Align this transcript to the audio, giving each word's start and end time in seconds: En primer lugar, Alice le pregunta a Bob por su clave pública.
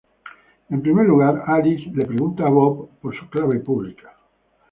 En 0.73 0.81
primer 0.81 1.05
lugar, 1.05 1.43
Alice 1.45 1.91
le 1.93 2.07
pregunta 2.07 2.47
a 2.47 2.49
Bob 2.49 2.89
por 3.03 3.15
su 3.15 3.29
clave 3.29 3.59
pública. 3.59 4.17